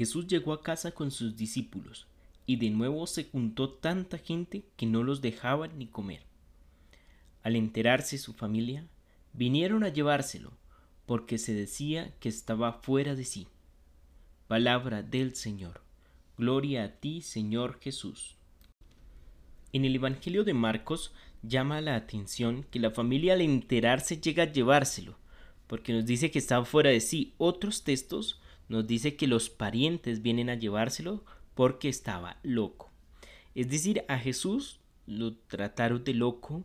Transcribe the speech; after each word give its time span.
Jesús 0.00 0.26
llegó 0.26 0.54
a 0.54 0.62
casa 0.62 0.92
con 0.92 1.10
sus 1.10 1.36
discípulos 1.36 2.06
y 2.46 2.56
de 2.56 2.70
nuevo 2.70 3.06
se 3.06 3.24
juntó 3.24 3.68
tanta 3.68 4.16
gente 4.16 4.64
que 4.78 4.86
no 4.86 5.02
los 5.02 5.20
dejaban 5.20 5.78
ni 5.78 5.88
comer. 5.88 6.22
Al 7.42 7.54
enterarse 7.54 8.16
su 8.16 8.32
familia, 8.32 8.86
vinieron 9.34 9.84
a 9.84 9.90
llevárselo, 9.90 10.52
porque 11.04 11.36
se 11.36 11.52
decía 11.52 12.14
que 12.18 12.30
estaba 12.30 12.80
fuera 12.80 13.14
de 13.14 13.26
sí. 13.26 13.46
Palabra 14.48 15.02
del 15.02 15.34
Señor. 15.34 15.82
Gloria 16.38 16.84
a 16.84 16.92
ti, 16.92 17.20
Señor 17.20 17.78
Jesús. 17.78 18.38
En 19.74 19.84
el 19.84 19.94
Evangelio 19.96 20.44
de 20.44 20.54
Marcos 20.54 21.12
llama 21.42 21.82
la 21.82 21.94
atención 21.94 22.64
que 22.70 22.80
la 22.80 22.90
familia 22.90 23.34
al 23.34 23.42
enterarse 23.42 24.18
llega 24.18 24.44
a 24.44 24.50
llevárselo, 24.50 25.18
porque 25.66 25.92
nos 25.92 26.06
dice 26.06 26.30
que 26.30 26.38
estaba 26.38 26.64
fuera 26.64 26.88
de 26.88 27.00
sí. 27.00 27.34
Otros 27.36 27.84
textos 27.84 28.40
nos 28.70 28.86
dice 28.86 29.16
que 29.16 29.26
los 29.26 29.50
parientes 29.50 30.22
vienen 30.22 30.48
a 30.48 30.54
llevárselo 30.54 31.24
porque 31.56 31.88
estaba 31.88 32.38
loco. 32.44 32.88
Es 33.56 33.68
decir, 33.68 34.04
a 34.06 34.16
Jesús 34.16 34.78
lo 35.08 35.34
trataron 35.34 36.04
de 36.04 36.14
loco 36.14 36.62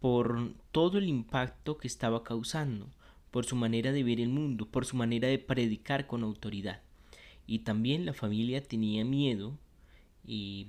por 0.00 0.54
todo 0.72 0.96
el 0.96 1.10
impacto 1.10 1.76
que 1.76 1.88
estaba 1.88 2.24
causando, 2.24 2.88
por 3.30 3.44
su 3.44 3.54
manera 3.54 3.92
de 3.92 4.02
ver 4.02 4.18
el 4.18 4.30
mundo, 4.30 4.66
por 4.66 4.86
su 4.86 4.96
manera 4.96 5.28
de 5.28 5.38
predicar 5.38 6.06
con 6.06 6.22
autoridad. 6.22 6.80
Y 7.46 7.60
también 7.60 8.06
la 8.06 8.14
familia 8.14 8.66
tenía 8.66 9.04
miedo 9.04 9.58
y 10.26 10.68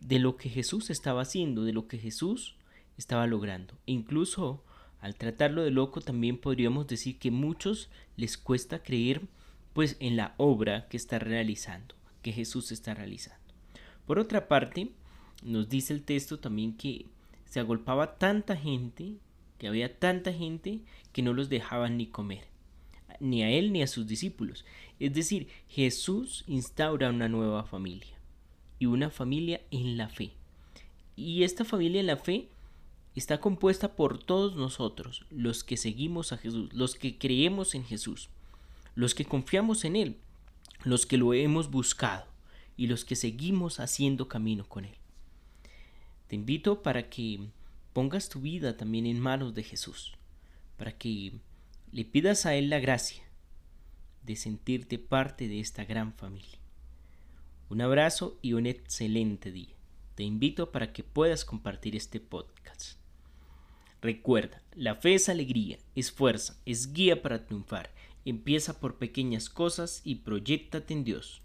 de 0.00 0.18
lo 0.18 0.36
que 0.36 0.48
Jesús 0.48 0.90
estaba 0.90 1.22
haciendo, 1.22 1.62
de 1.62 1.72
lo 1.72 1.86
que 1.86 1.98
Jesús 1.98 2.56
estaba 2.98 3.28
logrando. 3.28 3.74
incluso 3.86 4.64
al 5.00 5.14
tratarlo 5.14 5.62
de 5.62 5.70
loco 5.70 6.02
también 6.02 6.36
podríamos 6.36 6.86
decir 6.86 7.18
que 7.18 7.30
muchos 7.30 7.88
les 8.16 8.36
cuesta 8.36 8.82
creer 8.82 9.22
pues 9.80 9.96
en 9.98 10.14
la 10.14 10.34
obra 10.36 10.88
que 10.88 10.98
está 10.98 11.18
realizando 11.18 11.94
que 12.20 12.32
Jesús 12.32 12.70
está 12.70 12.92
realizando. 12.92 13.40
Por 14.04 14.18
otra 14.18 14.46
parte, 14.46 14.90
nos 15.42 15.70
dice 15.70 15.94
el 15.94 16.02
texto 16.02 16.38
también 16.38 16.76
que 16.76 17.06
se 17.46 17.60
agolpaba 17.60 18.18
tanta 18.18 18.58
gente, 18.58 19.14
que 19.56 19.68
había 19.68 19.98
tanta 19.98 20.34
gente 20.34 20.80
que 21.14 21.22
no 21.22 21.32
los 21.32 21.48
dejaban 21.48 21.96
ni 21.96 22.08
comer, 22.08 22.46
ni 23.20 23.42
a 23.42 23.48
él 23.48 23.72
ni 23.72 23.80
a 23.80 23.86
sus 23.86 24.06
discípulos. 24.06 24.66
Es 24.98 25.14
decir, 25.14 25.48
Jesús 25.66 26.44
instaura 26.46 27.08
una 27.08 27.30
nueva 27.30 27.64
familia 27.64 28.18
y 28.78 28.84
una 28.84 29.08
familia 29.08 29.62
en 29.70 29.96
la 29.96 30.10
fe. 30.10 30.32
Y 31.16 31.42
esta 31.42 31.64
familia 31.64 32.00
en 32.00 32.06
la 32.08 32.18
fe 32.18 32.48
está 33.14 33.40
compuesta 33.40 33.96
por 33.96 34.22
todos 34.22 34.56
nosotros, 34.56 35.24
los 35.30 35.64
que 35.64 35.78
seguimos 35.78 36.34
a 36.34 36.36
Jesús, 36.36 36.70
los 36.74 36.96
que 36.96 37.16
creemos 37.16 37.74
en 37.74 37.86
Jesús, 37.86 38.28
los 38.94 39.14
que 39.14 39.24
confiamos 39.24 39.84
en 39.84 39.96
Él, 39.96 40.20
los 40.84 41.06
que 41.06 41.16
lo 41.16 41.34
hemos 41.34 41.70
buscado 41.70 42.26
y 42.76 42.86
los 42.86 43.04
que 43.04 43.16
seguimos 43.16 43.80
haciendo 43.80 44.28
camino 44.28 44.68
con 44.68 44.84
Él. 44.84 44.96
Te 46.26 46.36
invito 46.36 46.82
para 46.82 47.08
que 47.10 47.48
pongas 47.92 48.28
tu 48.28 48.40
vida 48.40 48.76
también 48.76 49.06
en 49.06 49.20
manos 49.20 49.54
de 49.54 49.62
Jesús, 49.62 50.14
para 50.76 50.96
que 50.96 51.32
le 51.92 52.04
pidas 52.04 52.46
a 52.46 52.54
Él 52.54 52.70
la 52.70 52.78
gracia 52.78 53.22
de 54.22 54.36
sentirte 54.36 54.98
parte 54.98 55.48
de 55.48 55.60
esta 55.60 55.84
gran 55.84 56.14
familia. 56.14 56.58
Un 57.68 57.80
abrazo 57.80 58.38
y 58.42 58.52
un 58.52 58.66
excelente 58.66 59.50
día. 59.50 59.74
Te 60.14 60.22
invito 60.22 60.72
para 60.72 60.92
que 60.92 61.02
puedas 61.02 61.44
compartir 61.44 61.96
este 61.96 62.20
podcast. 62.20 62.99
Recuerda, 64.02 64.62
la 64.74 64.94
fe 64.94 65.14
es 65.14 65.28
alegría, 65.28 65.78
es 65.94 66.10
fuerza, 66.10 66.56
es 66.64 66.92
guía 66.92 67.22
para 67.22 67.44
triunfar 67.44 67.90
Empieza 68.24 68.78
por 68.80 68.98
pequeñas 68.98 69.48
cosas 69.48 70.02
y 70.04 70.16
proyectate 70.16 70.92
en 70.92 71.04
Dios. 71.04 71.42